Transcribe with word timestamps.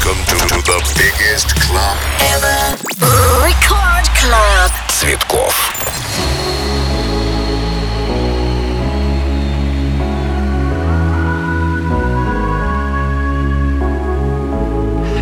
Welcome 0.00 0.24
to, 0.24 0.36
to 0.48 0.62
the 0.62 0.94
biggest 0.96 1.54
club 1.60 1.98
ever. 2.32 2.78
Record 3.44 4.06
Club. 4.14 4.70
Цветков. 4.88 5.74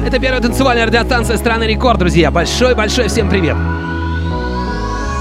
Это 0.06 0.20
первая 0.20 0.40
танцевальная 0.40 0.86
радиостанция 0.86 1.38
страны 1.38 1.64
Рекорд, 1.64 1.98
друзья. 1.98 2.30
Большой-большой 2.30 3.08
всем 3.08 3.28
привет. 3.28 3.56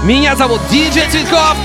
Меня 0.04 0.36
зовут 0.36 0.60
Диджей 0.70 1.08
Цветков. 1.10 1.56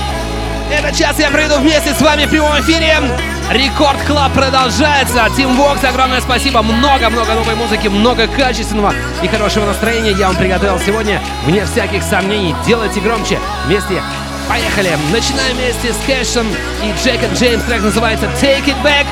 Этот 0.72 0.96
час 0.96 1.16
я 1.20 1.30
проведу 1.30 1.60
вместе 1.60 1.94
с 1.94 2.00
вами 2.00 2.24
в 2.24 2.30
прямом 2.30 2.58
эфире. 2.60 3.33
Record 3.50 4.00
Club 4.06 4.32
продолжается. 4.32 5.26
Teamworx, 5.36 5.84
огромное 5.84 6.20
спасибо. 6.20 6.62
Много-много 6.62 7.34
новой 7.34 7.54
музыки, 7.54 7.88
много 7.88 8.26
качественного 8.26 8.94
и 9.22 9.28
хорошего 9.28 9.66
настроения 9.66 10.12
я 10.12 10.28
вам 10.28 10.36
приготовил 10.36 10.78
сегодня. 10.78 11.20
Вне 11.44 11.64
всяких 11.66 12.02
сомнений. 12.02 12.54
Делайте 12.66 13.00
громче. 13.00 13.38
Вместе 13.66 14.02
Поехали! 14.48 14.90
Начинаем 15.10 15.56
вместе 15.56 15.92
с 15.92 15.96
Кэшем 16.06 16.46
и 16.82 16.92
Джек 17.02 17.22
и 17.22 17.34
Джеймс. 17.34 17.64
Трек 17.64 17.82
называется 17.82 18.26
Take 18.40 18.66
It 18.66 18.82
Back. 18.82 19.06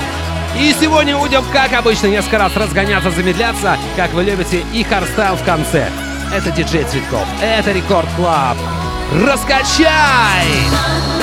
И 0.58 0.74
сегодня 0.78 1.16
будем, 1.16 1.42
как 1.52 1.72
обычно, 1.72 2.08
несколько 2.08 2.38
раз 2.38 2.54
разгоняться, 2.54 3.10
замедляться, 3.10 3.78
как 3.96 4.12
вы 4.12 4.24
любите, 4.24 4.62
и 4.74 4.84
hardstyle 4.84 5.36
в 5.36 5.44
конце. 5.44 5.88
Это 6.34 6.50
диджей 6.50 6.84
Цветков, 6.84 7.26
это 7.40 7.72
Record 7.72 8.08
Club. 8.16 8.58
Раскачай! 9.24 10.46
Можно 10.70 11.21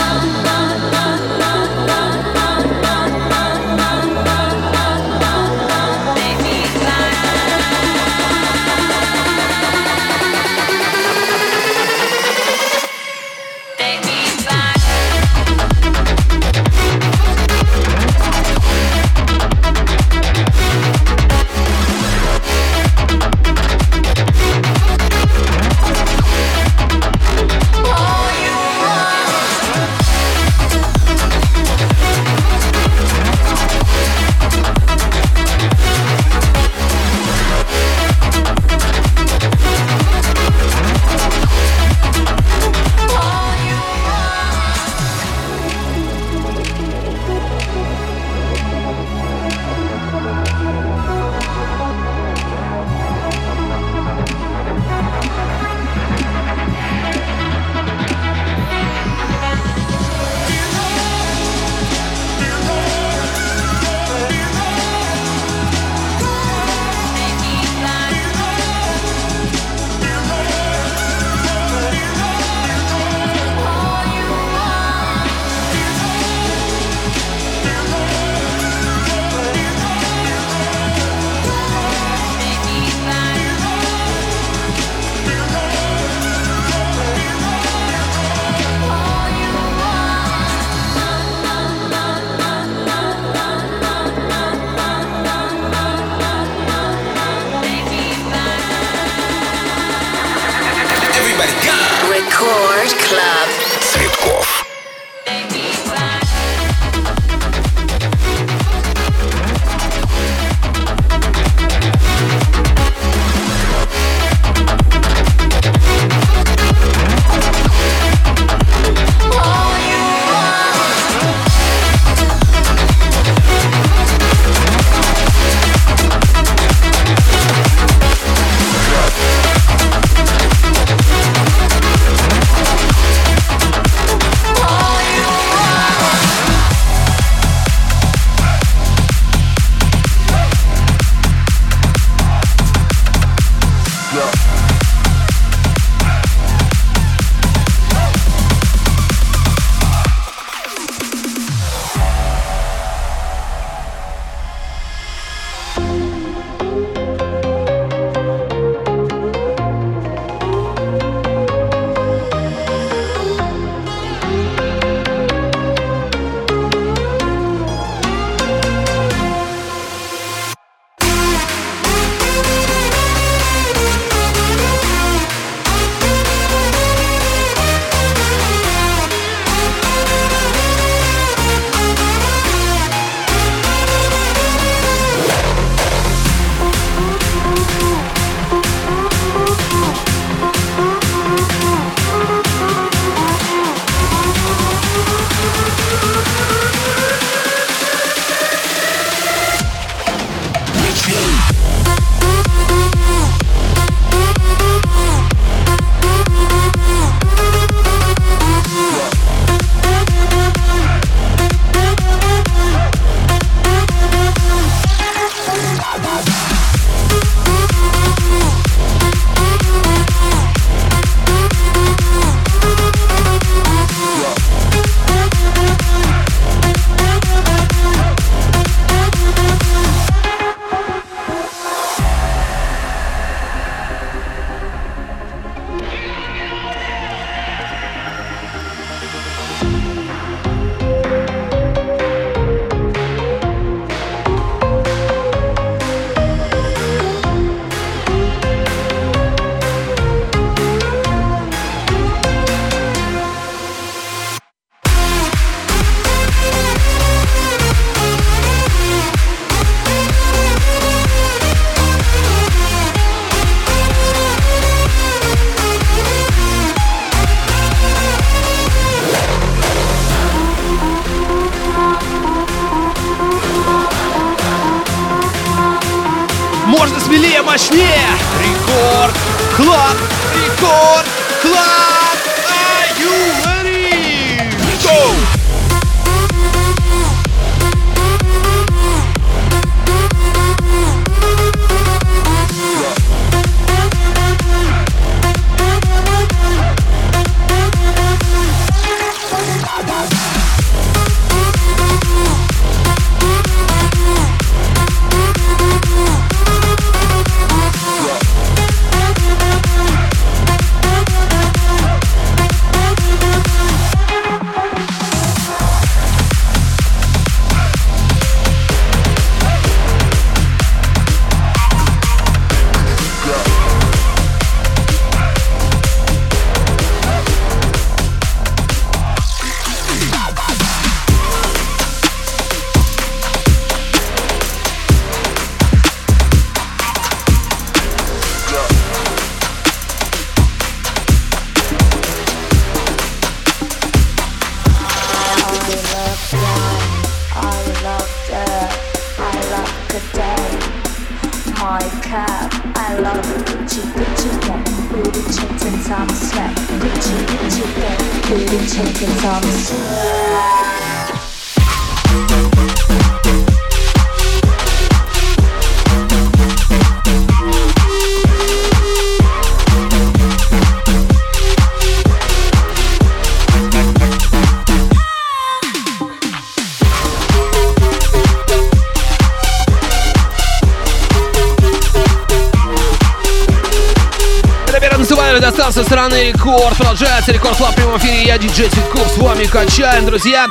эфире. 388.10 388.24
Я 388.26 388.38
диджей 388.38 388.70
Цветков. 388.70 389.08
С 389.08 389.18
вами 389.18 389.46
качаем, 389.46 390.06
друзья. 390.06 390.48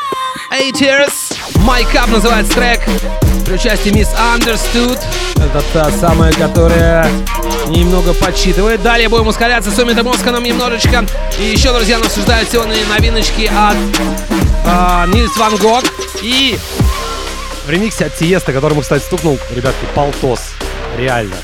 Haters. 0.51 1.37
My 1.67 1.85
Cup 1.93 2.11
называется 2.11 2.55
трек. 2.55 2.81
При 3.45 3.55
участии 3.55 3.91
Miss 3.91 4.09
Understood. 4.35 4.99
Это 5.37 5.63
та 5.73 5.91
самая, 5.91 6.33
которая 6.33 7.11
немного 7.69 8.15
подсчитывает. 8.15 8.83
Далее 8.83 9.09
будем 9.09 9.27
ускоряться 9.27 9.71
с 9.71 9.79
Умита 9.79 10.03
нам 10.03 10.43
немножечко. 10.43 11.07
И 11.39 11.45
еще, 11.45 11.73
друзья, 11.73 11.99
нас 11.99 12.17
ждают 12.17 12.51
сегодня 12.51 12.77
новиночки 12.89 13.51
от 13.55 13.77
э, 14.65 15.13
Нильс 15.13 15.37
Ван 15.37 15.57
Гог. 15.57 15.85
И 16.23 16.59
в 17.67 17.71
ремиксе 17.71 18.07
от 18.07 18.17
Тиеста, 18.17 18.53
который 18.53 18.75
мы, 18.75 18.83
кстати, 18.83 19.03
стукнул, 19.03 19.39
ребятки, 19.55 19.87
полтос. 19.95 20.41
Реально. 20.97 21.37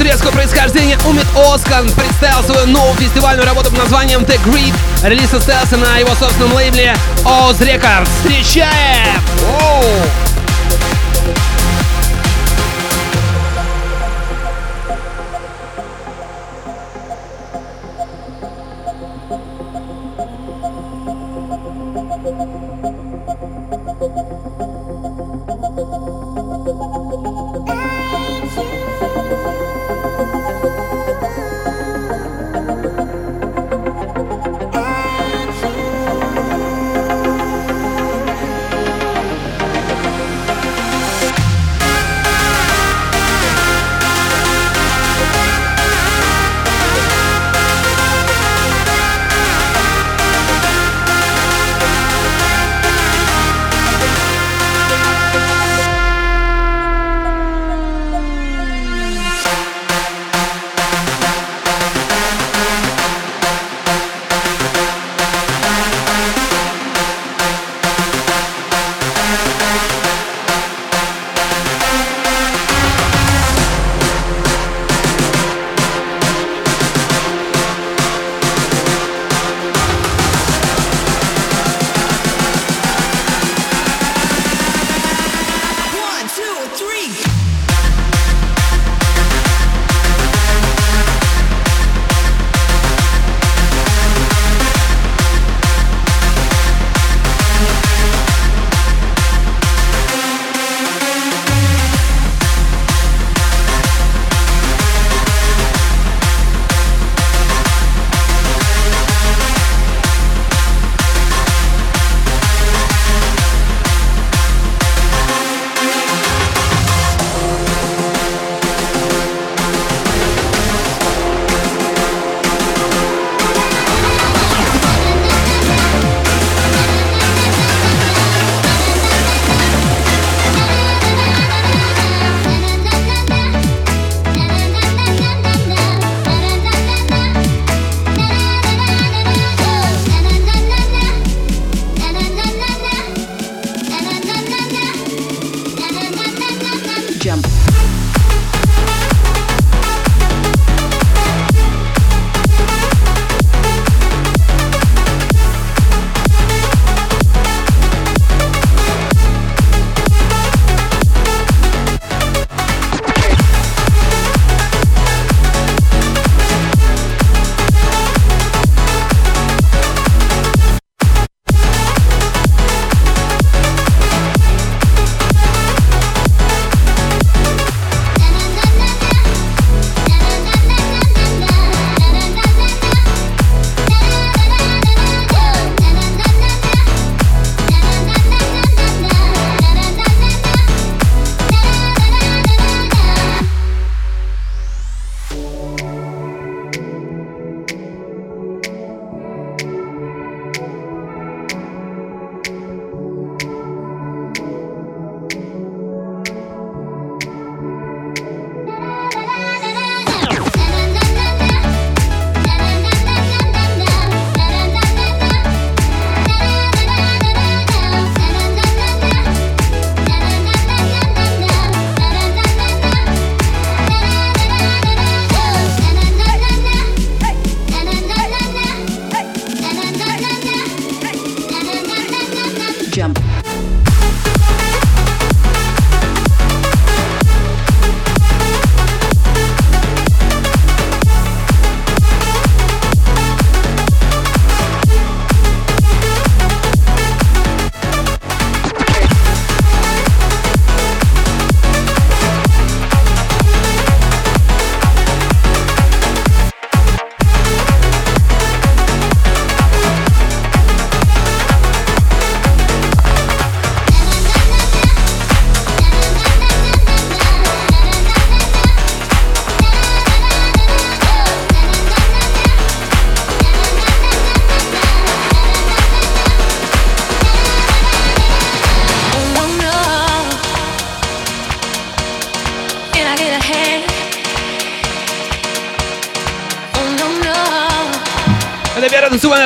Турецкого 0.00 0.30
происхождения 0.30 0.98
Умит 1.06 1.26
Оскан 1.36 1.90
представил 1.90 2.42
свою 2.42 2.66
новую 2.68 2.94
фестивальную 2.94 3.46
работу 3.46 3.68
под 3.68 3.80
названием 3.80 4.22
The 4.22 4.40
Grid. 4.46 4.74
Релиз 5.06 5.28
состоялся 5.28 5.76
на 5.76 5.98
его 5.98 6.14
собственном 6.14 6.54
лейбле 6.54 6.96
Oz 7.22 7.58
Records. 7.58 8.08
Встречаем! 8.22 9.20
Оу! 9.60 10.29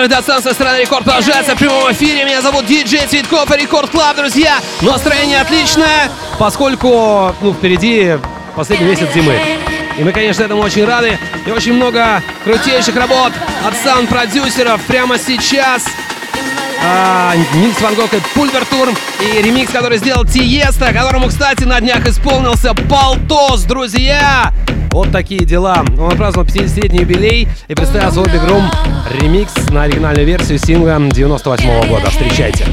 Танцевальная 0.05 0.09
радиостанция 0.09 0.53
страны 0.55 0.81
Рекорд 0.83 1.05
продолжается 1.05 1.55
в 1.55 1.59
прямом 1.59 1.91
эфире. 1.93 2.25
Меня 2.25 2.43
зовут 2.43 2.67
Диджей 2.67 3.07
Цветков 3.07 3.51
и 3.51 3.61
Record 3.61 3.91
Club, 3.91 4.17
друзья. 4.17 4.59
Настроение 4.83 5.41
отличное, 5.41 6.11
поскольку 6.39 7.35
ну, 7.41 7.53
впереди 7.53 8.19
последний 8.55 8.87
месяц 8.87 9.09
зимы. 9.15 9.35
И 9.99 10.05
мы, 10.05 10.13
конечно, 10.13 10.43
этому 10.43 10.63
очень 10.63 10.85
рады. 10.85 11.19
И 11.47 11.51
очень 11.51 11.75
много 11.75 12.23
крутейших 12.45 12.97
работ 12.97 13.33
от 13.67 13.75
саунд-продюсеров 13.83 14.81
прямо 14.83 15.19
сейчас. 15.19 15.85
А, 16.85 17.35
Niels 17.55 17.81
van 17.81 17.95
Gogh 17.95 18.13
и 18.13 18.21
Pulverturm 18.35 18.95
и 19.21 19.43
ремикс, 19.43 19.73
который 19.73 19.99
сделал 19.99 20.25
Tiësto, 20.25 20.93
которому, 20.93 21.29
кстати, 21.29 21.65
на 21.65 21.81
днях 21.81 22.07
исполнился 22.07 22.75
Полтос, 22.75 23.63
друзья! 23.63 24.53
Вот 24.91 25.11
такие 25.11 25.45
дела. 25.45 25.85
Он 25.99 26.13
отпраздновал 26.13 26.49
50-летний 26.49 27.01
юбилей 27.01 27.49
и 27.67 27.75
представил 27.75 28.13
свой 28.13 28.29
big 28.29 28.47
room 28.47 28.71
ремикс 29.21 29.55
на 29.71 29.85
оригинальную 29.85 30.27
версию 30.27 30.59
сингла 30.59 30.99
98 31.11 31.69
-го 31.69 31.89
года. 31.89 32.11
Встречайте. 32.11 32.67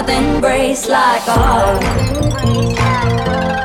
nothing 0.00 0.40
breaks 0.40 0.88
like 0.88 1.26
a 1.28 1.32
heart. 1.32 1.82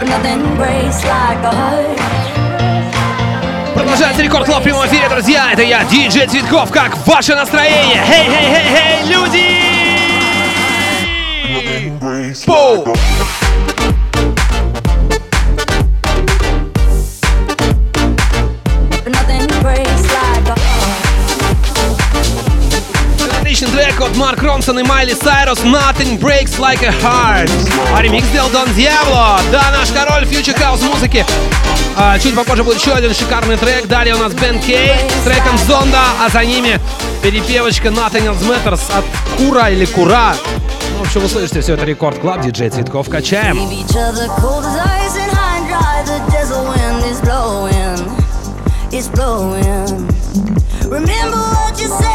Nothing 0.03 0.43
breaks 0.57 1.03
like 1.05 1.41
a 1.43 1.53
heart. 1.61 1.99
Продолжается 3.73 4.21
рекорд 4.21 4.45
клуб 4.45 4.59
в 4.59 4.63
прямом 4.63 4.85
эфире, 4.87 5.07
друзья. 5.07 5.53
Это 5.53 5.61
я, 5.61 5.85
диджей 5.85 6.27
Цветков. 6.27 6.71
Как 6.71 6.97
ваше 7.07 7.35
настроение? 7.35 8.03
Хей, 8.05 8.25
хей, 8.25 8.53
хей, 8.53 8.65
хей, 8.75 9.05
люди! 9.13 9.65
Пу! 12.45 12.85
Ронсон 24.55 24.79
и 24.79 24.83
Miley 24.83 25.13
Cyrus 25.13 25.59
«Nothing 25.59 26.17
Breaks 26.17 26.57
Like 26.57 26.81
a 26.81 26.93
Heart». 27.03 27.51
А 27.93 28.01
ремикс 28.01 28.25
сделал 28.27 28.49
Don 28.51 28.73
Diablo. 28.73 29.41
Да, 29.51 29.69
наш 29.77 29.89
король 29.89 30.25
future 30.25 30.57
house 30.57 30.79
музыки. 30.81 31.25
А, 31.97 32.17
чуть 32.17 32.33
попозже 32.33 32.63
будет 32.63 32.79
еще 32.79 32.93
один 32.93 33.13
шикарный 33.13 33.57
трек. 33.57 33.85
Далее 33.87 34.15
у 34.15 34.17
нас 34.17 34.31
Бен 34.31 34.61
Кей 34.61 34.93
с 35.21 35.25
треком 35.25 35.57
«Зонда», 35.57 35.99
а 36.25 36.29
за 36.29 36.45
ними 36.45 36.79
перепевочка 37.21 37.89
«Nothing 37.89 38.33
Else 38.33 38.47
Matters» 38.47 38.79
от 38.97 39.03
KURA 39.37 39.69
или 39.69 39.83
KURA. 39.83 40.35
Ну, 40.93 40.99
в 40.99 41.01
общем, 41.01 41.19
вы 41.19 41.27
все 41.27 41.73
это 41.73 41.83
Record 41.83 42.19
Club, 42.19 42.39
диджей 42.39 42.69
Цветков, 42.69 43.09
качаем. 43.09 43.59
Remember 50.87 51.37
what 51.37 51.81
you 51.81 51.87
said. 51.87 52.14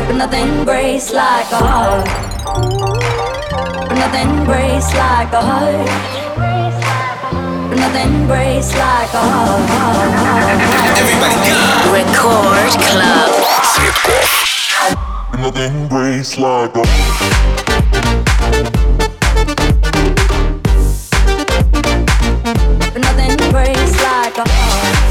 heart, 0.00 0.08
but 0.08 0.16
nothing 0.16 0.64
breaks 0.64 1.12
like 1.12 1.50
a 1.52 1.56
heart. 1.56 2.06
But 3.88 3.94
nothing 3.94 4.44
breaks 4.44 4.94
like 4.94 5.32
a 5.32 5.40
heart. 5.40 5.86
But 7.68 7.78
nothing 7.78 8.26
breaks 8.26 8.74
like 8.74 9.12
a 9.14 9.20
heart. 9.20 9.60
Everybody 10.98 11.36
go! 11.48 11.92
Record 11.92 12.72
Club. 12.88 13.30
But 15.30 15.40
nothing 15.40 15.88
breaks 15.88 16.38
like 16.38 16.74
a 16.76 16.84
heart. 16.86 17.20
But 22.92 23.00
nothing 23.02 23.36
breaks 23.50 24.02
like 24.02 24.38
a 24.38 24.48
heart. 24.48 25.09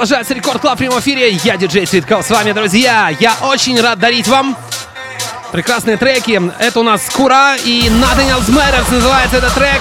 Продолжается 0.00 0.32
Record 0.32 0.62
Club 0.62 0.76
в 0.76 0.78
прямом 0.78 0.98
эфире. 1.00 1.30
Я 1.44 1.58
диджей 1.58 1.84
Цветков 1.84 2.24
с 2.24 2.30
вами, 2.30 2.52
друзья. 2.52 3.14
Я 3.20 3.34
очень 3.42 3.78
рад 3.82 3.98
дарить 3.98 4.26
вам 4.28 4.56
прекрасные 5.52 5.98
треки. 5.98 6.40
Это 6.58 6.80
у 6.80 6.82
нас 6.82 7.02
KURA 7.14 7.56
и 7.56 7.82
Nothing 7.90 8.30
Else 8.30 8.48
Matters 8.48 8.90
называется 8.90 9.36
этот 9.36 9.52
трек. 9.52 9.78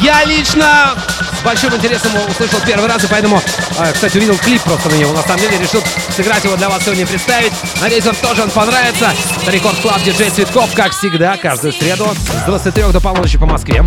Я 0.00 0.24
лично 0.24 0.96
с 1.38 1.44
большим 1.44 1.72
интересом 1.72 2.10
услышал 2.28 2.58
первый 2.66 2.88
раз, 2.88 3.04
и 3.04 3.06
поэтому, 3.06 3.40
э, 3.78 3.92
кстати, 3.92 4.18
увидел 4.18 4.36
клип 4.38 4.60
просто 4.62 4.88
на 4.88 4.94
него. 4.94 5.12
На 5.12 5.22
самом 5.22 5.38
деле 5.38 5.56
решил 5.56 5.84
сыграть 6.16 6.42
его 6.42 6.56
для 6.56 6.68
вас 6.68 6.82
сегодня 6.82 7.06
представить. 7.06 7.52
Надеюсь, 7.80 8.04
вам 8.04 8.16
тоже 8.16 8.42
он 8.42 8.50
понравится. 8.50 9.12
Record 9.46 9.78
Club 9.78 10.02
диджей 10.02 10.30
Цветков, 10.30 10.74
как 10.74 10.90
всегда, 10.90 11.36
каждую 11.36 11.72
среду 11.72 12.08
с 12.12 12.44
23 12.44 12.90
до 12.90 13.00
полуночи 13.00 13.38
по 13.38 13.46
Москве. 13.46 13.84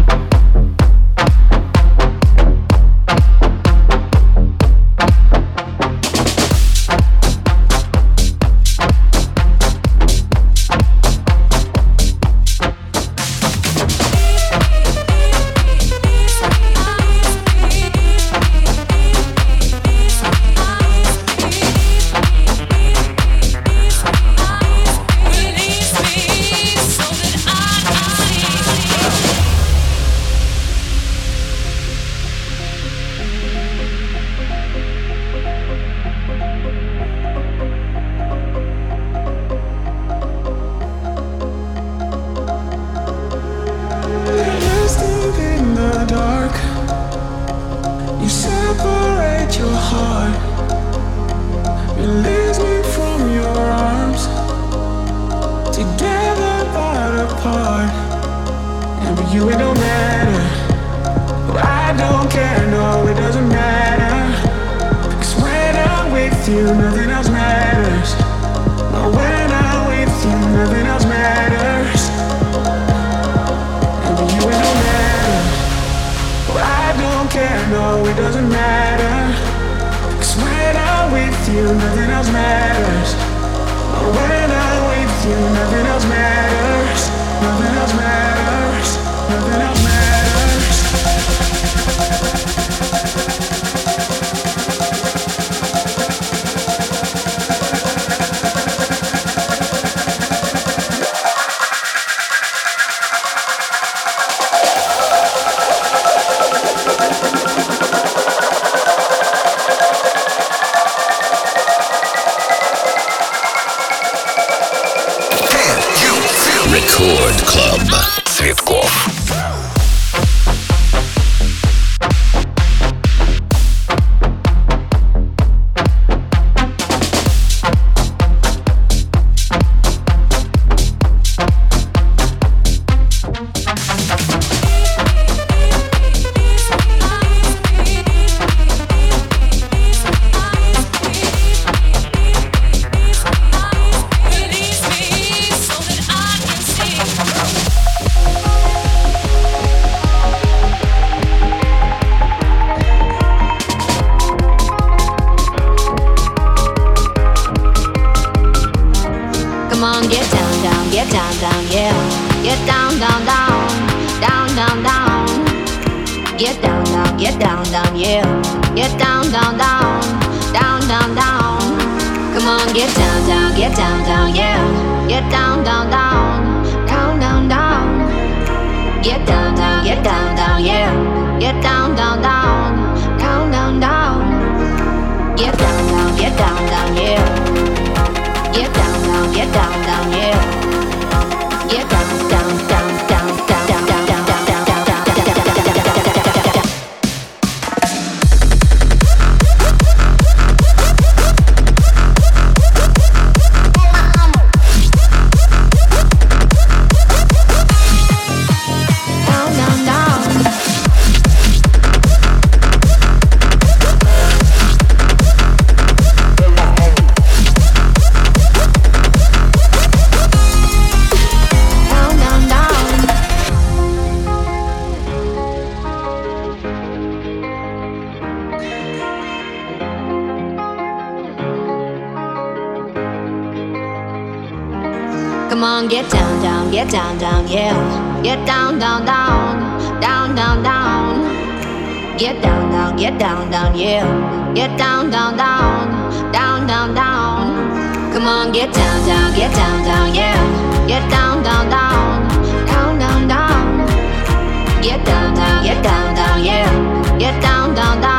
Down, 237.19 237.45
down, 237.45 237.47
yeah. 237.47 238.21
Get 238.23 238.45
down, 238.45 238.79
down, 238.79 239.05
down, 239.05 240.01
down, 240.01 240.35
down, 240.35 240.63
down. 240.63 242.17
Get 242.17 242.41
down, 242.41 242.71
down, 242.71 242.95
get 242.95 243.19
down, 243.19 243.51
down, 243.51 243.75
yeah. 243.75 244.53
Get 244.55 244.77
down, 244.77 245.09
down, 245.11 245.37
down, 245.37 246.31
down, 246.31 246.67
down, 246.67 246.95
down. 246.95 248.13
Come 248.13 248.27
on, 248.27 248.51
get 248.51 248.73
down, 248.73 249.05
down, 249.05 249.35
get 249.35 249.53
down, 249.53 249.83
down, 249.83 250.15
yeah. 250.15 250.87
Get 250.87 251.09
down, 251.09 251.43
down, 251.43 251.69
down, 251.69 252.27
down, 252.65 252.99
down, 252.99 253.27
down. 253.27 254.81
Get 254.81 255.05
down, 255.05 255.35
down, 255.35 255.63
get 255.63 255.83
down, 255.83 256.15
down, 256.15 256.43
yeah. 256.43 257.17
Get 257.19 257.41
down, 257.41 257.75
down, 257.75 258.01
down, 258.01 258.12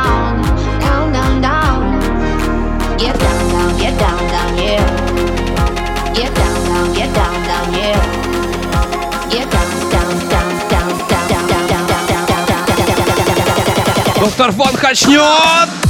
Доктор 14.25 14.51
Фон 14.53 14.75
качнет! 14.75 15.84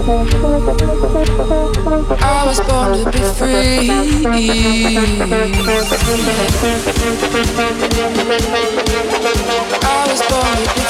I 0.00 0.04
was 2.46 2.60
born 2.60 2.92
to 2.98 3.10
be 3.10 3.18
free. 3.34 3.90
I 9.82 10.06
was 10.06 10.22
born 10.30 10.56
to 10.62 10.72
be 10.74 10.82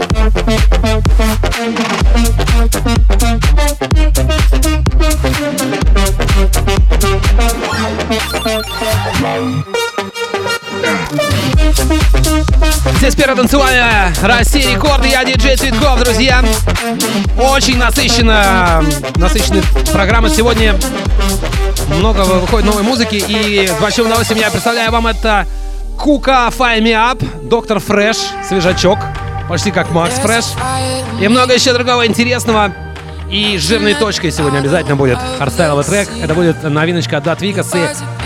free. 0.00 0.15
Первая 13.26 13.42
танцевальная 13.42 14.14
Россия 14.22 14.70
рекорды. 14.70 15.08
Я 15.08 15.24
диджей 15.24 15.56
Цветков, 15.56 15.98
друзья. 15.98 16.44
Очень 17.36 17.76
насыщенно, 17.76 18.84
насыщенная 19.16 19.64
программа 19.92 20.30
сегодня. 20.30 20.76
Много 21.88 22.20
выходит 22.20 22.66
новой 22.66 22.84
музыки. 22.84 23.16
И 23.16 23.66
с 23.66 23.80
большим 23.80 24.06
удовольствием 24.06 24.40
я 24.40 24.48
представляю 24.48 24.92
вам 24.92 25.08
это 25.08 25.44
Кука 25.98 26.52
Fire 26.56 26.80
Me 26.80 26.92
Up, 26.92 27.48
Доктор 27.48 27.80
Фреш, 27.80 28.16
свежачок, 28.48 29.00
почти 29.48 29.72
как 29.72 29.90
Макс 29.90 30.14
Фреш. 30.20 30.44
И 31.20 31.26
много 31.26 31.52
еще 31.52 31.72
другого 31.72 32.06
интересного. 32.06 32.72
И 33.28 33.58
жирной 33.58 33.94
точкой 33.94 34.30
сегодня 34.30 34.58
обязательно 34.58 34.94
будет 34.94 35.18
хардстайловый 35.40 35.82
трек. 35.82 36.08
Это 36.22 36.32
будет 36.32 36.62
новиночка 36.62 37.16
от 37.16 37.24
Датвикас 37.24 37.74
и 37.74 37.78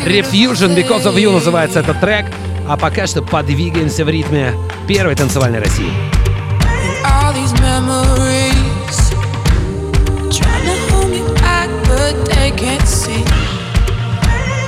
Refusion 0.07 0.77
Because 0.77 1.05
of 1.05 1.15
You 1.15 1.33
называется 1.33 1.81
этот 1.81 1.99
трек. 2.01 2.27
А 2.69 2.77
пока 2.77 3.07
что 3.07 3.23
подвигаемся 3.23 4.05
в 4.05 4.11
ритме 4.11 4.53
первой 4.93 5.15
танцевальной 5.15 5.61
России. 5.61 5.93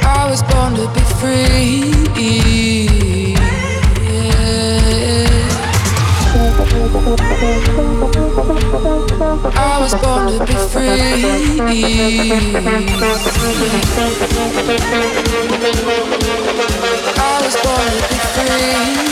I 0.05 0.29
was 0.31 0.43
born 0.45 0.77
to 0.77 0.87
be 0.95 1.03
free. 1.19 1.83
I 9.57 9.81
was 9.81 9.95
born 10.01 10.29
to 10.29 10.39
be 10.47 10.55
free. 19.09 19.12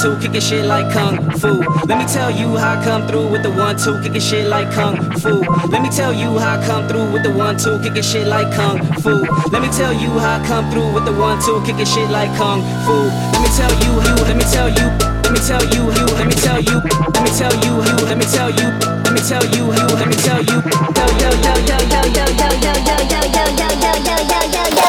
through 0.00 0.16
with 0.16 0.32
the 0.32 0.40
one 0.40 0.40
two, 0.40 0.40
kicking 0.40 0.40
shit 0.40 0.64
like 0.66 0.92
kung 0.92 1.30
fu. 1.38 1.60
Let 1.86 1.98
me 1.98 2.06
tell 2.06 2.30
you 2.30 2.56
how 2.56 2.80
I 2.80 2.84
come 2.84 3.06
through 3.06 3.28
with 3.30 3.42
the 3.42 3.50
one 3.50 3.76
two, 3.76 4.00
kicking 4.02 4.20
shit 4.20 4.46
like 4.48 4.72
kung 4.72 4.96
fu. 5.20 5.40
Let 5.68 5.82
me 5.82 5.90
tell 5.90 6.12
you 6.12 6.38
how 6.38 6.58
I 6.58 6.66
come 6.66 6.88
through 6.88 7.12
with 7.12 7.22
the 7.22 7.30
one 7.32 7.56
two, 7.58 7.78
kicking 7.82 8.02
shit 8.02 8.26
like 8.26 8.50
kung 8.56 8.78
fu. 9.02 9.26
Let 9.52 9.60
me 9.62 9.68
tell 9.68 9.92
you 9.92 10.08
how 10.18 10.40
I 10.40 10.46
come 10.46 10.70
through 10.70 10.92
with 10.94 11.04
the 11.04 11.12
one 11.12 11.40
two, 11.42 11.60
kicking 11.66 11.84
shit 11.84 12.08
like 12.10 12.32
kung 12.38 12.62
fu. 12.86 12.96
Let 13.34 13.42
me 13.42 13.48
tell 13.52 13.72
you, 13.84 13.92
you, 14.00 14.14
let 14.24 14.36
me 14.36 14.44
tell 14.48 14.68
you, 14.72 14.86
let 15.20 15.32
me 15.32 15.40
tell 15.44 15.64
you, 15.68 15.82
you, 15.92 16.06
let 16.16 16.26
me 16.26 16.36
tell 16.40 16.60
you, 16.60 16.76
let 17.12 17.22
me 17.22 17.30
tell 17.36 17.54
you, 17.60 17.72
you, 17.84 17.96
let 18.08 18.16
me 18.16 18.24
tell 18.24 18.50
you, 18.50 18.66
let 19.04 19.12
me 19.12 19.20
tell 19.20 19.44
you, 19.52 19.64
you, 19.68 19.84
let 20.00 20.08
me 20.08 20.16
tell 20.16 20.40
you, 20.40 20.58
yo 20.96 21.04
yo 21.20 21.30
yo 21.44 21.52
yo 21.68 21.76
yo 21.92 22.04
yo 22.08 22.24
yo 22.40 22.56
yo 22.56 22.72
yo 22.72 23.04
yo 23.04 23.20
yo 23.20 23.44
yo 23.58 23.76
yo 23.76 24.00
yo 24.08 24.48
yo 24.48 24.64
yo. 24.64 24.84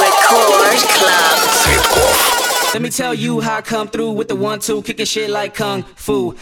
Record 0.00 0.80
Club. 0.96 2.45
Let 2.76 2.82
me 2.82 2.90
tell 2.90 3.14
you 3.14 3.40
how 3.40 3.56
I 3.56 3.62
come 3.62 3.88
through 3.88 4.10
with 4.10 4.28
the 4.28 4.36
one 4.36 4.60
two, 4.60 4.82
kicking 4.82 5.06
shit 5.06 5.30
like 5.30 5.54
kung 5.54 5.82
fu. 5.82 6.36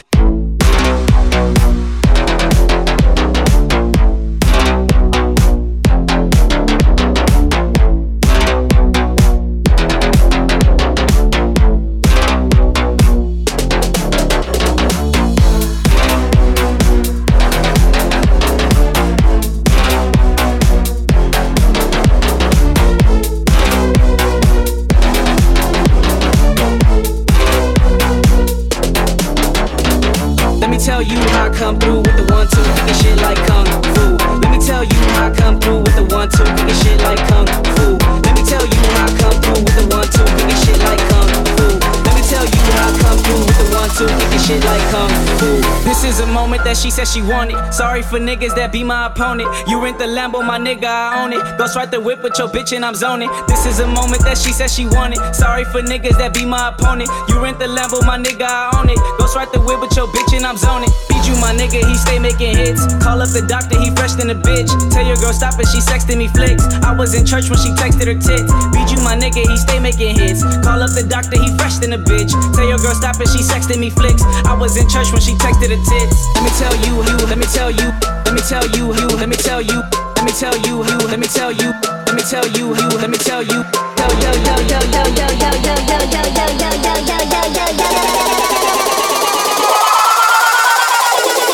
This 46.05 46.21
is 46.21 46.21
a 46.21 46.27
moment 46.27 46.65
that 46.65 46.77
she 46.77 46.91
said 46.91 47.09
she 47.09 47.23
wanted. 47.23 47.57
Sorry 47.73 48.03
for 48.03 48.21
niggas 48.21 48.55
that 48.57 48.71
be 48.71 48.85
my 48.85 49.07
opponent. 49.07 49.49
You 49.67 49.83
rent 49.83 49.99
the 49.99 50.05
Lambo, 50.05 50.45
my 50.45 50.59
nigga, 50.61 50.85
I 50.85 51.25
own 51.25 51.33
it. 51.33 51.41
Ghost 51.57 51.77
right 51.77 51.91
the 51.91 51.99
whip 51.99 52.23
with 52.23 52.37
your 52.37 52.47
bitch 52.47 52.77
and 52.77 52.85
I'm 52.85 52.95
zoning. 52.95 53.31
This 53.49 53.65
is 53.65 53.81
a 53.81 53.87
moment 53.87 54.21
that 54.29 54.37
she 54.37 54.53
said 54.53 54.69
she 54.69 54.85
wanted. 54.85 55.17
Sorry 55.35 55.65
for 55.65 55.81
niggas 55.81 56.21
that 56.21 56.35
be 56.35 56.45
my 56.45 56.69
opponent. 56.69 57.09
You 57.33 57.41
rent 57.41 57.59
the 57.59 57.73
Lambo, 57.73 58.05
my 58.05 58.19
nigga, 58.21 58.45
I 58.45 58.77
own 58.77 58.91
it. 58.93 59.01
Ghost 59.17 59.35
right 59.35 59.51
the 59.51 59.65
whip 59.65 59.81
with 59.81 59.97
your 59.97 60.07
bitch 60.09 60.37
and 60.37 60.45
I'm 60.45 60.59
zoning. 60.59 60.93
You, 61.27 61.35
my 61.41 61.53
nigga, 61.53 61.81
he 61.85 61.95
stay 61.97 62.19
making 62.19 62.57
hits. 62.57 62.85
Call 63.03 63.21
up 63.21 63.31
the 63.31 63.43
doctor, 63.43 63.79
he 63.81 63.91
fresh 63.95 64.15
than 64.15 64.31
a 64.31 64.35
bitch. 64.35 64.71
Tell 64.93 65.05
your 65.05 65.17
girl 65.17 65.33
stop 65.33 65.59
it, 65.59 65.69
she 65.69 65.81
sexting 65.81 66.19
me 66.19 66.29
flicks. 66.29 66.65
I 66.85 66.93
was 66.93 67.15
in 67.15 67.25
church 67.27 67.51
when 67.51 67.59
she 67.59 67.71
texted 67.75 68.07
her 68.07 68.19
tits. 68.19 68.49
You, 68.91 69.01
my 69.03 69.17
nigga, 69.17 69.43
he 69.43 69.57
stay 69.57 69.81
making 69.81 70.19
hits. 70.19 70.45
Call 70.63 70.83
up 70.83 70.93
the 70.93 71.03
doctor, 71.03 71.41
he 71.41 71.51
fresh 71.57 71.81
than 71.81 71.93
a 71.93 71.99
bitch. 71.99 72.31
Tell 72.55 72.67
your 72.67 72.79
girl 72.79 72.95
stop 72.95 73.21
it, 73.21 73.29
she 73.29 73.41
sexting 73.43 73.81
me 73.81 73.91
flicks. 73.91 74.23
I 74.45 74.55
was 74.55 74.77
in 74.77 74.89
church 74.89 75.11
when 75.13 75.21
she 75.21 75.35
texted 75.35 75.73
her 75.73 75.81
tits. 75.81 76.17
Let 76.37 76.45
me 76.45 76.53
tell 76.61 76.75
you, 76.87 77.01
you, 77.01 77.17
let 77.27 77.39
me 77.39 77.47
tell 77.47 77.71
you, 77.71 77.89
let 78.25 78.35
me 78.35 78.43
tell 78.45 78.67
you, 78.77 78.93
you, 78.95 79.07
let 79.17 79.29
me 79.29 79.37
tell 79.37 79.61
you. 79.61 79.83
Let 80.25 80.33
me 80.33 80.33
tell 80.33 80.57
you, 80.57 80.81
you, 80.85 80.99
let 81.05 81.19
me 81.21 81.27
tell 81.27 81.53
you, 81.53 81.69
let 82.07 82.15
me 82.15 82.23
tell 82.23 82.47
you, 82.49 82.73
you, 82.73 82.89
let 82.97 83.11
me 83.11 83.19
tell 83.19 83.43
you. 83.43 83.61
Yo, 83.61 84.07
yo, 84.25 84.31
yo, 84.33 84.55
yo, 84.73 84.81
yo, 84.89 85.05
yo, 85.13 85.29
yo, 85.37 85.49
yo, 85.53 85.77
yo, 85.85 85.95
yo, 85.95 86.09
yo, 86.09 86.25
yo, 86.25 86.81
yo, 86.81 87.19
yo, 87.29 87.45
yo, 87.53 88.19
yo. 88.19 88.24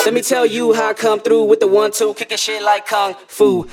Let 0.07 0.15
me 0.15 0.23
tell 0.23 0.47
you 0.47 0.73
how 0.73 0.89
I 0.89 0.95
come 0.95 1.21
through 1.21 1.45
with 1.45 1.61
the 1.61 1.67
one 1.67 1.93
two, 1.93 2.15
kicking 2.15 2.39
shit 2.39 2.63
like 2.63 2.87
kung 2.87 3.15
fu. 3.27 3.69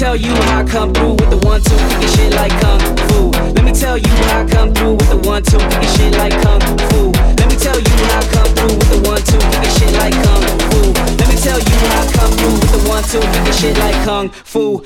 Tell 0.00 0.16
you 0.16 0.32
how 0.32 0.60
I 0.60 0.64
come 0.64 0.94
through 0.94 1.10
with 1.10 1.28
the 1.28 1.36
one 1.46 1.60
two, 1.60 1.76
kicking 1.76 2.08
shit 2.08 2.32
like 2.32 2.58
kung 2.62 2.80
fu. 3.08 3.28
Let 3.52 3.64
me 3.66 3.72
tell 3.72 3.98
you 3.98 4.08
how 4.08 4.40
I 4.40 4.48
come 4.48 4.72
through 4.72 4.94
with 4.94 5.10
the 5.10 5.18
one 5.28 5.42
two, 5.42 5.58
kicking 5.58 5.88
shit 5.92 6.16
like 6.16 6.32
kung 6.40 6.58
fu. 6.88 7.12
Let 7.36 7.50
me 7.50 7.56
tell 7.60 7.78
you 7.78 7.92
how 8.08 8.16
I 8.16 8.24
come 8.32 8.48
through 8.56 8.78
with 8.80 8.88
the 8.88 8.96
one 9.06 9.20
two, 9.28 9.36
kicking 9.36 9.74
shit 9.76 9.92
like 10.00 10.16
kung 10.24 10.40
fu. 10.72 10.80
Let 11.20 11.28
me 11.28 11.36
tell 11.36 11.60
you 11.60 11.76
how 11.84 12.00
I 12.00 12.08
come 12.16 12.32
through 12.32 12.56
with 12.56 12.72
the 12.72 12.80
one 12.88 13.04
two, 13.12 13.20
kicking 13.20 13.52
shit 13.52 13.76
like 13.76 14.00
kung 14.06 14.30
fu. 14.30 14.80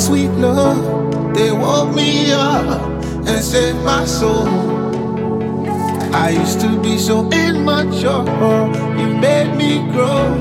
Sweet 0.00 0.30
love, 0.30 1.34
they 1.34 1.52
woke 1.52 1.94
me 1.94 2.32
up 2.32 2.80
and 3.28 3.44
set 3.44 3.74
my 3.84 4.04
soul. 4.04 4.48
I 6.14 6.30
used 6.30 6.60
to 6.60 6.80
be 6.80 6.96
so 6.98 7.30
immature. 7.30 8.24
You 8.98 9.08
made 9.20 9.54
me 9.56 9.78
grow 9.92 10.34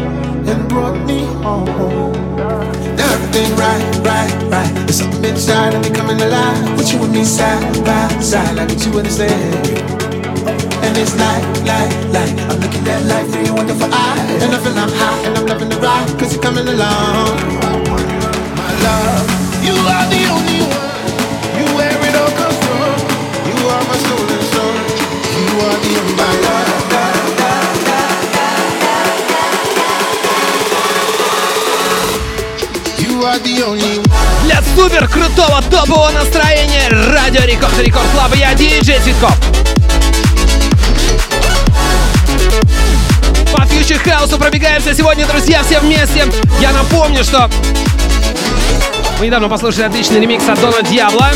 and 0.49 0.69
brought 0.69 1.05
me 1.05 1.25
home. 1.43 2.15
Everything 2.97 3.55
right, 3.57 3.85
right, 4.03 4.33
right. 4.49 4.73
There's 4.87 4.99
something 4.99 5.25
inside 5.25 5.73
of 5.73 5.81
me 5.83 5.89
coming 5.95 6.21
alive. 6.21 6.77
With 6.77 6.91
you 6.93 7.03
and 7.03 7.11
me 7.11 7.23
side 7.25 7.85
by 7.85 8.07
side, 8.21 8.55
like 8.55 8.69
what 8.69 8.85
you 8.85 8.93
understand. 8.97 9.99
And 10.85 10.97
it's 10.97 11.15
like, 11.17 11.43
like, 11.67 11.93
like 12.15 12.31
I'm 12.49 12.59
looking 12.61 12.87
at 12.87 13.03
life 13.05 13.29
through 13.29 13.43
your 13.43 13.55
wonderful 13.55 13.93
eyes 13.93 14.43
And 14.43 14.55
I 14.55 14.57
feel 14.63 14.77
I'm 14.79 14.89
high 14.89 15.19
and 15.27 15.37
I'm 15.37 15.45
loving 15.45 15.69
the 15.69 15.77
ride 15.77 16.07
Cause 16.17 16.33
you're 16.33 16.41
coming 16.41 16.67
along 16.67 17.35
My 18.55 18.71
love, 18.81 19.48
Для 34.43 34.61
супер 34.75 35.07
крутого 35.07 35.61
топового 35.69 36.09
настроения 36.11 36.89
Радио 36.89 37.43
Record 37.43 37.77
Record 37.79 38.05
Club. 38.13 38.35
Я 38.35 38.53
диджей 38.53 38.99
Цветков. 38.99 39.37
По 43.53 43.65
future 43.65 43.99
house 43.99 44.31
у 44.31 44.37
пробегаемся 44.37 44.93
сегодня, 44.93 45.25
друзья, 45.25 45.61
все 45.63 45.79
вместе. 45.79 46.25
Я 46.59 46.71
напомню, 46.71 47.23
что 47.23 47.49
мы 49.19 49.25
недавно 49.25 49.49
послушали 49.49 49.83
отличный 49.83 50.21
ремикс 50.21 50.47
от 50.47 50.59
Don 50.61 50.81
Diablo. 50.81 51.29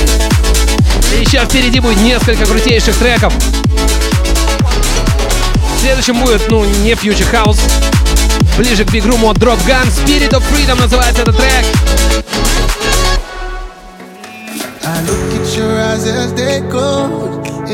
И 1.13 1.21
еще 1.21 1.39
впереди 1.45 1.79
будет 1.79 1.97
несколько 2.01 2.45
крутейших 2.45 2.95
треков. 2.95 3.33
Следующим 5.81 6.17
будет, 6.19 6.49
ну, 6.49 6.63
не 6.63 6.95
future 6.95 7.25
house, 7.25 7.59
ближе 8.57 8.85
к 8.85 8.91
big 8.91 9.06
room 9.06 9.25
у 9.25 9.29
от 9.29 9.37
Dropgun. 9.37 9.85
Spirit 9.87 10.31
of 10.31 10.43
Freedom 10.49 10.79
называется 10.79 11.23
этот 11.23 11.35
трек. 11.37 11.65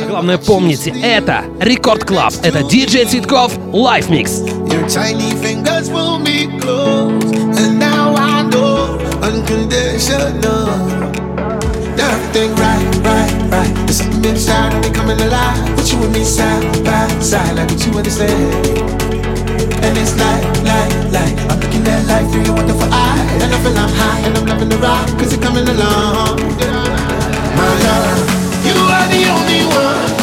Главное 0.08 0.38
помните, 0.40 0.94
это 1.04 1.44
Record 1.60 2.04
Club, 2.06 2.34
это 2.42 2.64
диджей 2.64 3.06
Цветков, 3.06 3.56
Live 3.72 4.10
Mix. 4.10 4.44
Your 4.70 4.88
tiny 4.88 5.32
fingers 5.42 5.90
pull 5.90 6.20
unconditional. 9.52 10.34
Now 11.98 12.16
right, 12.56 12.86
right, 13.04 13.34
right. 13.52 13.74
There's 13.86 13.98
something 13.98 14.24
inside 14.26 14.74
of 14.74 14.82
me 14.84 14.96
coming 14.96 15.20
alive. 15.20 15.76
With 15.76 15.92
you 15.92 16.04
and 16.04 16.14
me 16.14 16.24
side 16.24 16.64
by 16.84 17.08
side, 17.20 17.56
like 17.56 17.70
what 17.70 17.86
you 17.86 17.92
understand. 17.94 18.54
And 19.84 19.98
it's 19.98 20.16
like, 20.18 20.46
like, 20.64 20.94
like 21.12 21.38
I'm 21.50 21.60
looking 21.60 21.88
at 21.88 22.06
life 22.08 22.32
through 22.32 22.44
your 22.44 22.56
wonderful 22.56 22.90
eyes, 22.92 23.44
and 23.44 23.54
I 23.54 23.60
feel 23.64 23.78
I'm 23.78 23.90
high 23.90 24.20
and 24.28 24.38
I'm 24.38 24.46
loving 24.46 24.70
the 24.70 24.78
ride, 24.78 25.10
cause 25.18 25.34
you're 25.34 25.42
coming 25.42 25.68
along. 25.68 26.38
My 27.58 27.70
love, 27.86 28.66
you 28.66 28.76
are 28.76 29.08
the 29.10 29.22
only 29.30 29.66
one. 29.66 30.19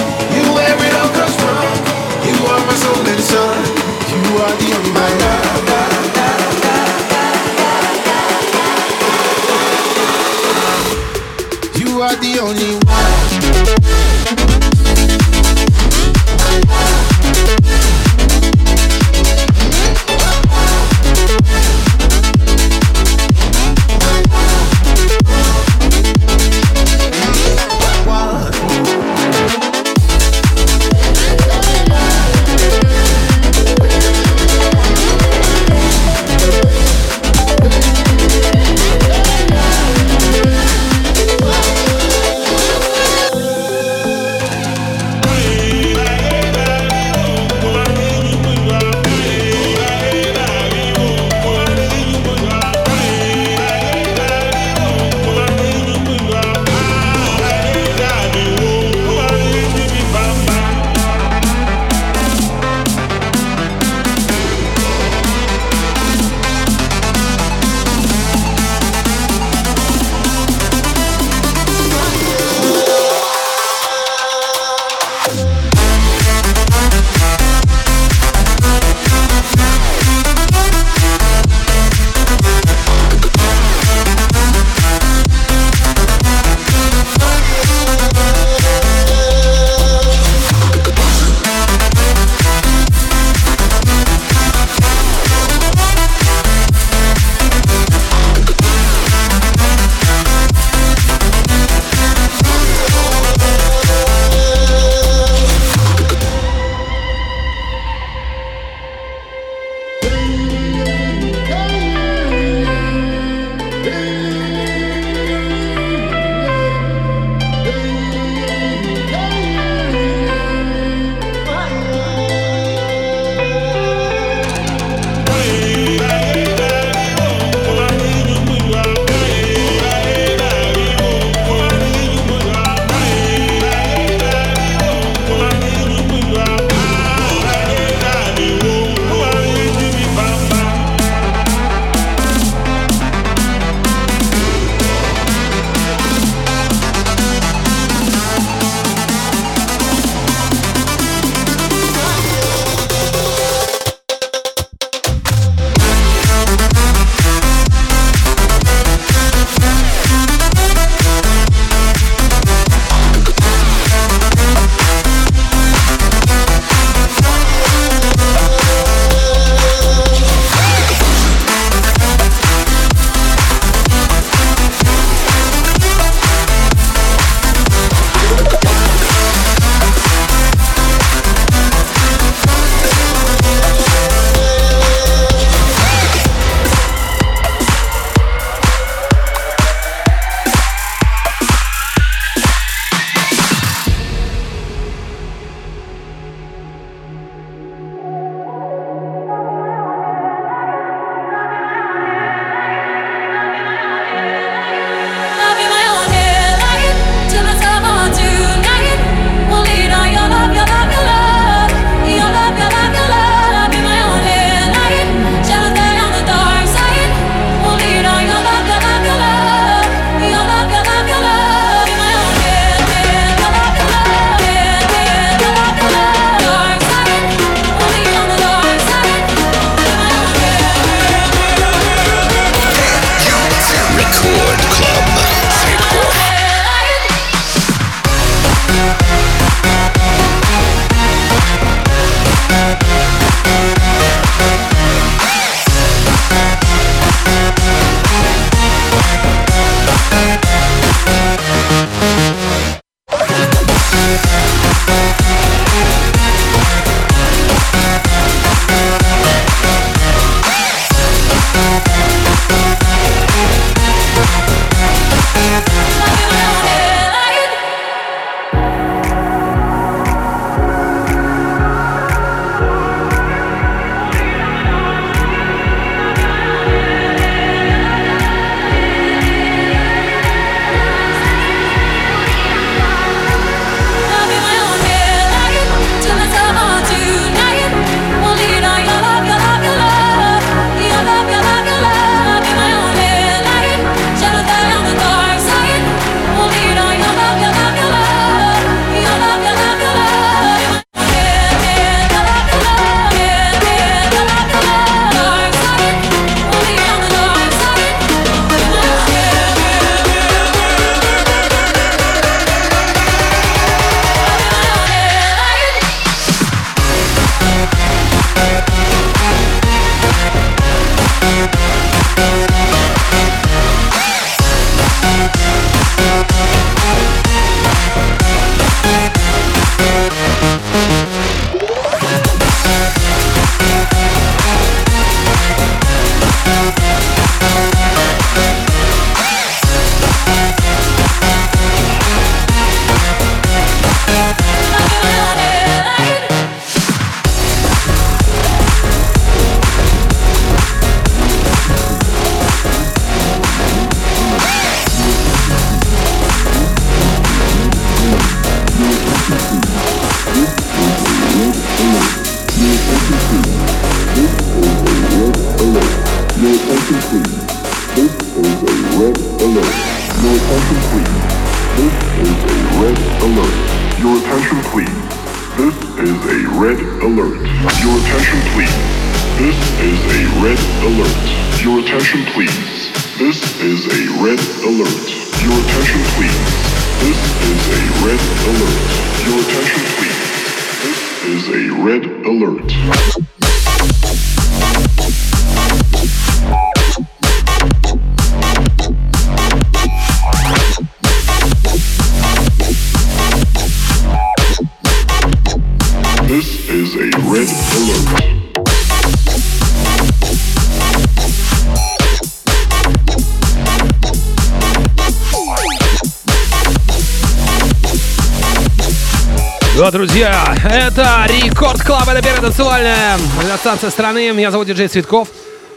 Друзья, 419.97 420.55
это 420.63 421.25
Record 421.27 421.83
Club, 421.83 422.07
это 422.07 422.23
первая 422.23 422.43
танцевальная 422.43 423.17
радиостанция 423.43 423.89
страны. 423.89 424.31
Меня 424.35 424.51
зовут 424.51 424.67
Диджей 424.67 424.89
Цветков. 424.89 425.29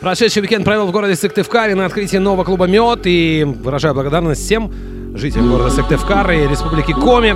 Прошедший 0.02 0.42
уикенд 0.42 0.66
провел 0.66 0.88
в 0.88 0.92
городе 0.92 1.16
Сыктывкаре 1.16 1.74
на 1.74 1.86
открытии 1.86 2.18
нового 2.18 2.44
клуба 2.44 2.68
«Мед» 2.68 3.04
и 3.06 3.46
выражаю 3.46 3.94
благодарность 3.94 4.44
всем 4.44 4.74
жителям 5.16 5.50
города 5.50 5.70
Сыктывкар 5.70 6.32
и 6.32 6.48
Республики 6.50 6.92
Коми, 6.92 7.34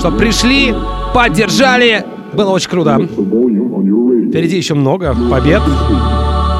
что 0.00 0.10
пришли, 0.10 0.74
поддержали. 1.14 2.04
Было 2.32 2.50
очень 2.50 2.68
круто. 2.68 2.98
Впереди 2.98 4.56
еще 4.56 4.74
много 4.74 5.14
побед, 5.30 5.62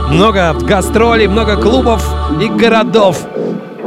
много 0.09 0.55
гастролей, 0.61 1.27
много 1.27 1.57
клубов 1.57 2.09
и 2.41 2.47
городов. 2.47 3.27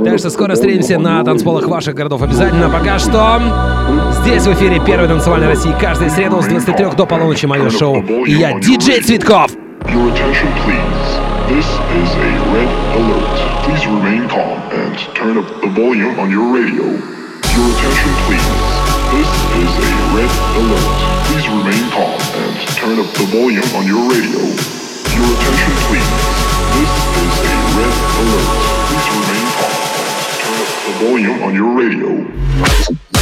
Так 0.03 0.19
что 0.19 0.29
скоро 0.29 0.53
встретимся 0.55 0.99
на 0.99 1.23
танцполах 1.23 1.65
ваших 1.67 1.95
городов 1.95 2.21
обязательно. 2.21 2.69
Пока 2.69 2.99
что 2.99 3.41
здесь 4.21 4.43
в 4.43 4.53
эфире 4.53 4.79
первой 4.79 5.07
танцевальной 5.07 5.47
России 5.47 5.73
каждую 5.79 6.09
среду 6.09 6.41
с 6.41 6.45
23 6.45 6.91
до 6.97 7.05
полуночи 7.05 7.45
мое 7.45 7.69
шоу. 7.69 8.01
И 8.25 8.31
я 8.31 8.53
диджей 8.59 9.01
Цветков. 9.01 9.51
Your 9.87 10.11
attention 10.11 10.49
please. 10.65 11.27
This 11.47 11.65
is 11.65 12.09
a 12.15 12.31
red 12.51 12.69
alert. 12.97 13.37
Please 13.63 13.85
remain 13.87 14.27
calm 14.27 14.59
and 14.71 14.97
turn 15.15 15.37
up 15.37 15.47
the 15.61 15.69
volume 15.69 16.19
on 16.19 16.29
your 16.29 16.53
radio. 16.53 16.83
Your 16.83 17.67
attention 17.71 18.11
please. 18.27 18.47
This 19.15 19.29
is 19.61 19.71
a 19.79 19.91
red 20.13 20.31
alert. 20.59 20.97
Please 21.27 21.47
remain 21.47 21.89
calm 21.91 22.19
and 22.35 22.55
turn 22.75 22.99
up 22.99 23.09
the 23.15 23.25
volume 23.31 23.71
on 23.77 23.87
your 23.87 24.03
radio. 24.11 24.41
Your 25.15 25.27
attention 25.35 25.73
please. 25.87 26.11
This 26.75 26.91
is 27.23 27.33
a 27.47 27.55
red 27.79 27.95
alert. 28.21 28.49
Please 28.87 29.07
remain 29.15 29.47
calm 29.55 29.75
and 29.97 30.11
turn 30.41 30.57
up 30.63 30.71
the 30.85 30.93
volume 31.05 31.39
on 31.43 31.53
your 31.55 31.71
radio. 31.71 33.16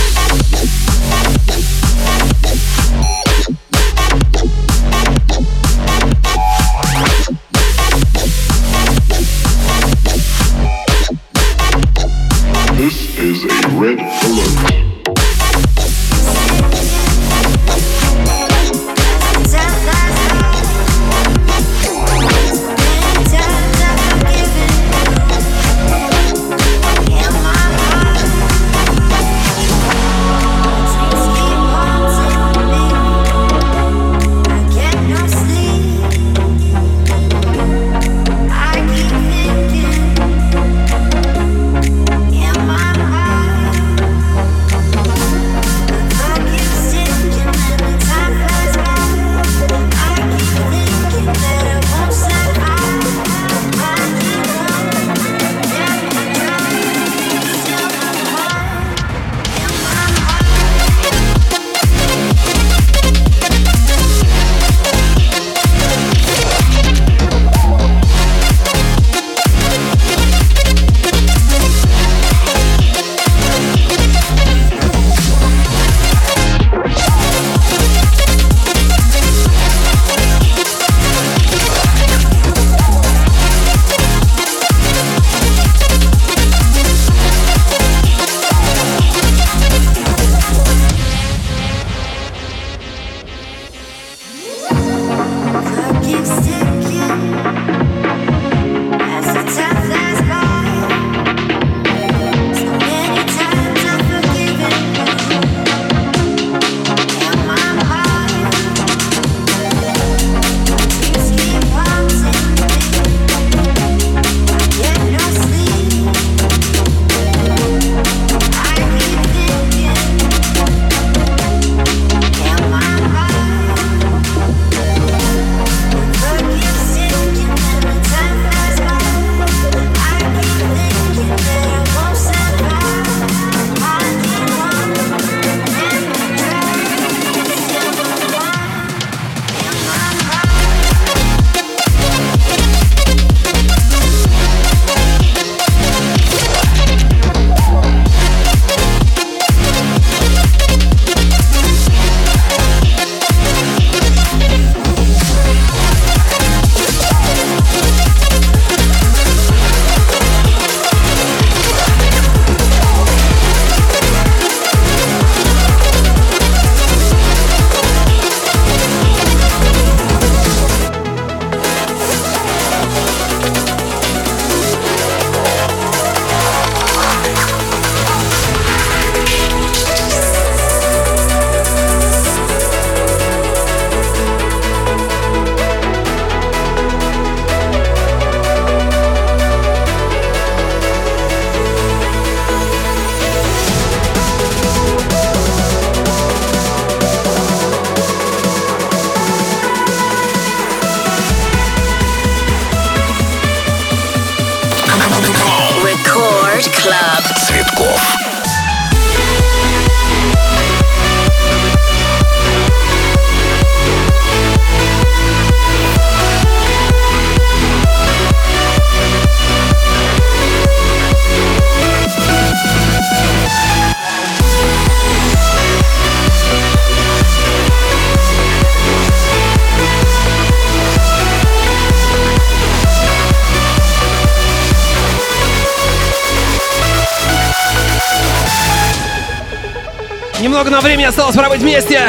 Немного 240.65 240.81
нам 240.81 240.87
времени 240.87 241.05
осталось 241.05 241.35
пробыть 241.35 241.61
вместе. 241.61 242.01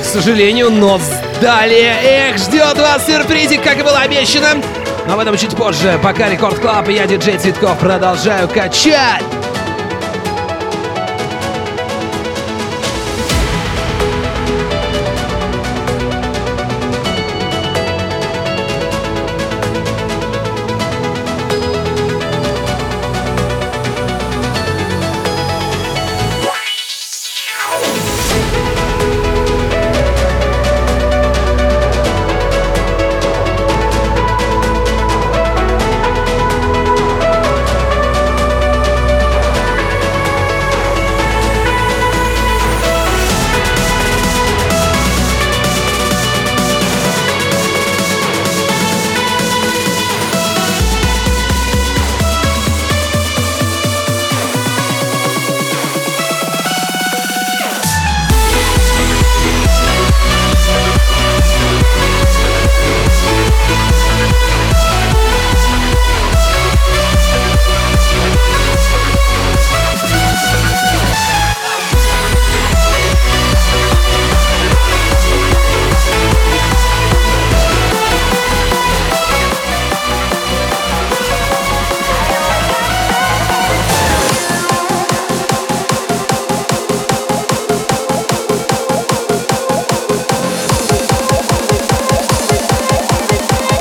К 0.00 0.04
сожалению, 0.04 0.70
но 0.70 1.00
далее. 1.42 1.96
Эх, 2.00 2.38
ждет 2.38 2.78
вас 2.78 3.04
сюрпризик, 3.04 3.60
как 3.60 3.80
и 3.80 3.82
было 3.82 3.98
обещано. 3.98 4.62
Но 5.08 5.14
об 5.14 5.18
этом 5.18 5.36
чуть 5.36 5.56
позже. 5.56 5.98
Пока 6.00 6.28
Record 6.28 6.60
Club 6.60 6.88
и 6.88 6.92
я, 6.92 7.08
диджей 7.08 7.38
Цветков, 7.38 7.76
продолжаю 7.80 8.46
качать. 8.48 9.24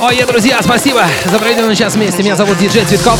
Ой, 0.06 0.22
друзья, 0.28 0.60
спасибо 0.62 1.06
за 1.24 1.40
проведенный 1.40 1.78
час 1.78 1.96
вместе. 1.96 2.24
Меня 2.24 2.36
зовут 2.36 2.58
Диджей 2.58 2.84
Цветков. 2.84 3.18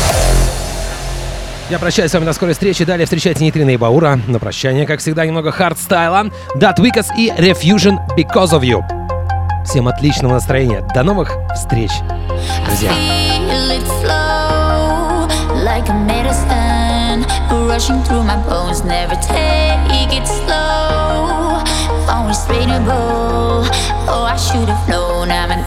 Я 1.70 1.78
прощаюсь 1.78 2.10
с 2.10 2.14
вами 2.14 2.26
до 2.26 2.34
скорой 2.34 2.52
встречи. 2.52 2.84
Далее 2.84 3.06
встречайте 3.06 3.42
Нейтрино 3.42 3.70
и 3.70 3.78
Баура. 3.78 4.20
На 4.26 4.38
прощание, 4.38 4.86
как 4.86 5.00
всегда, 5.00 5.24
немного 5.24 5.50
хардстайла. 5.50 6.26
Da 6.56 6.78
Tweekaz 6.78 7.08
и 7.16 7.30
Refuzion 7.30 7.96
Because 8.18 8.50
of 8.50 8.60
You. 8.60 8.82
Всем 9.64 9.88
отличного 9.88 10.34
настроения. 10.34 10.82
До 10.94 11.02
новых 11.02 11.32
встреч, 11.54 11.90
друзья. 12.66 12.92
rushing 17.66 18.00
through 18.04 18.22
my 18.22 18.36
bones, 18.46 18.84
never 18.84 19.16
take 19.16 20.12
it 20.12 20.26
slow. 20.28 21.64
Always 22.06 22.46
readable. 22.46 23.66
Oh, 24.06 24.28
I 24.30 24.36
should 24.36 24.68
have 24.68 24.88
known 24.88 25.32
I'm 25.32 25.50
an 25.50 25.64